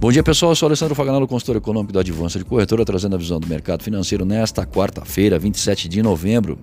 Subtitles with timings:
[0.00, 0.52] Bom dia, pessoal.
[0.52, 3.82] Eu sou Alessandro Faganello, consultor econômico da Advança de Corretora, trazendo a visão do mercado
[3.82, 6.58] financeiro nesta quarta-feira, 27 de novembro.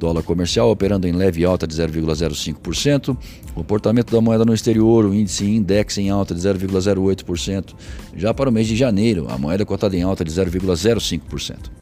[0.00, 3.16] Dólar comercial operando em leve alta de 0,05%.
[3.54, 7.72] Comportamento da moeda no exterior, o índice index em alta de 0,08%.
[8.16, 11.81] Já para o mês de janeiro, a moeda cotada em alta de 0,05%.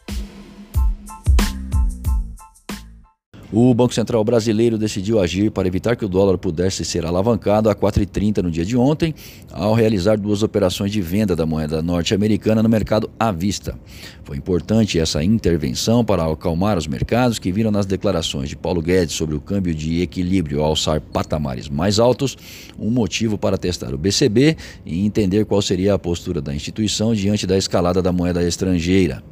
[3.52, 7.74] O Banco Central brasileiro decidiu agir para evitar que o dólar pudesse ser alavancado a
[7.74, 9.12] 4,30 no dia de ontem,
[9.50, 13.76] ao realizar duas operações de venda da moeda norte-americana no mercado à vista.
[14.22, 19.16] Foi importante essa intervenção para acalmar os mercados que viram nas declarações de Paulo Guedes
[19.16, 22.36] sobre o câmbio de equilíbrio alçar patamares mais altos
[22.78, 27.48] um motivo para testar o BCB e entender qual seria a postura da instituição diante
[27.48, 29.24] da escalada da moeda estrangeira.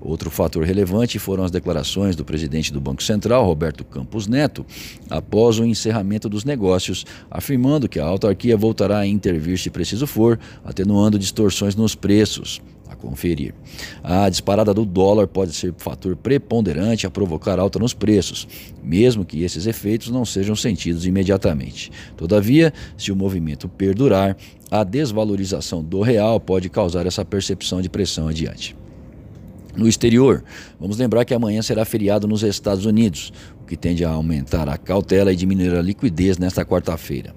[0.00, 3.44] Outro fator relevante foram as declarações do presidente do Banco Central,
[3.84, 4.64] Campos Neto,
[5.08, 10.38] após o encerramento dos negócios, afirmando que a autarquia voltará a intervir se preciso for,
[10.64, 12.60] atenuando distorções nos preços.
[12.88, 13.54] A conferir.
[14.02, 18.48] A disparada do dólar pode ser fator preponderante a provocar alta nos preços,
[18.82, 21.92] mesmo que esses efeitos não sejam sentidos imediatamente.
[22.16, 24.36] Todavia, se o movimento perdurar,
[24.68, 28.79] a desvalorização do real pode causar essa percepção de pressão adiante.
[29.76, 30.42] No exterior,
[30.78, 33.32] vamos lembrar que amanhã será feriado nos Estados Unidos,
[33.70, 37.32] que tende a aumentar a cautela e diminuir a liquidez nesta quarta-feira.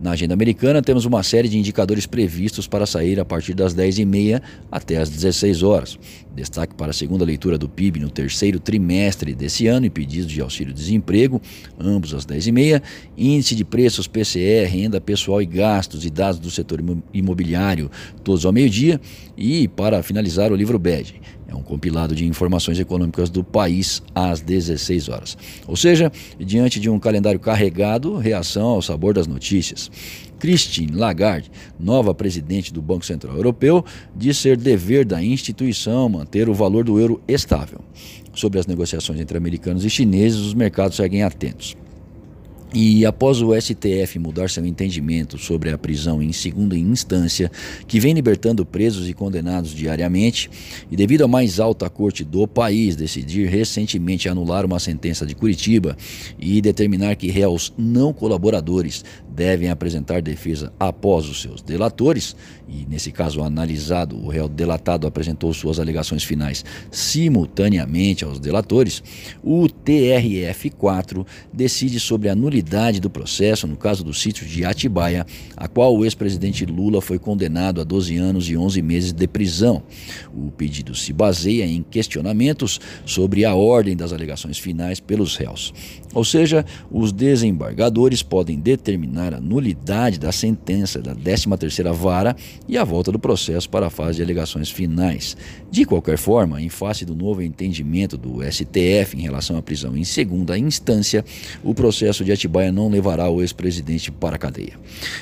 [0.00, 4.40] Na agenda americana, temos uma série de indicadores previstos para sair a partir das 10h30
[4.70, 5.98] até as 16 horas.
[6.32, 10.40] Destaque para a segunda leitura do PIB no terceiro trimestre desse ano e pedidos de
[10.40, 11.42] auxílio-desemprego,
[11.80, 12.80] ambos às 10h30,
[13.18, 16.80] índice de preços PCE, renda pessoal e gastos e dados do setor
[17.12, 17.90] imobiliário,
[18.22, 19.00] todos ao meio-dia,
[19.36, 21.20] e, para finalizar, o livro BED
[21.52, 25.36] é um compilado de informações econômicas do país às 16 horas.
[25.72, 29.90] Ou seja, diante de um calendário carregado, reação ao sabor das notícias.
[30.38, 33.82] Christine Lagarde, nova presidente do Banco Central Europeu,
[34.14, 37.80] diz ser dever da instituição manter o valor do euro estável.
[38.34, 41.74] Sobre as negociações entre americanos e chineses, os mercados seguem atentos.
[42.74, 47.52] E após o STF mudar seu entendimento sobre a prisão em segunda instância,
[47.86, 50.50] que vem libertando presos e condenados diariamente,
[50.90, 55.94] e devido à mais alta corte do país decidir recentemente anular uma sentença de Curitiba
[56.38, 62.34] e determinar que réus não colaboradores devem apresentar defesa após os seus delatores,
[62.66, 69.02] e nesse caso analisado, o réu delatado apresentou suas alegações finais simultaneamente aos delatores,
[69.42, 75.68] o TRF4 decide sobre a nulidade do processo no caso do sítio de Atibaia, a
[75.68, 79.82] qual o ex-presidente Lula foi condenado a 12 anos e 11 meses de prisão.
[80.34, 85.72] O pedido se baseia em questionamentos sobre a ordem das alegações finais pelos réus.
[86.14, 92.36] Ou seja, os desembargadores podem determinar a nulidade da sentença da 13ª vara
[92.68, 95.36] e a volta do processo para a fase de alegações finais.
[95.70, 100.04] De qualquer forma, em face do novo entendimento do STF em relação à prisão em
[100.04, 101.24] segunda instância,
[101.62, 104.78] o processo de Atibaia não levará o ex-presidente para a cadeia.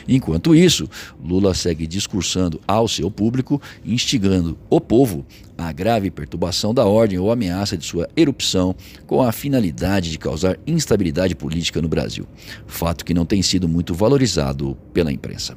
[0.08, 0.88] Enquanto isso,
[1.22, 5.24] Lula segue discursando ao seu público, instigando o povo
[5.56, 8.74] a grave perturbação da ordem ou ameaça de sua erupção
[9.06, 12.26] com a finalidade de causar instabilidade política no Brasil,
[12.66, 15.56] fato que não tem sido muito valorizado pela imprensa.